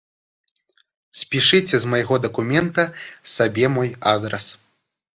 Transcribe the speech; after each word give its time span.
Спішыце 1.19 1.75
з 1.85 1.93
майго 1.95 2.21
дакумента 2.25 2.83
сабе 3.37 3.65
мой 3.79 3.97
адрас. 4.17 4.45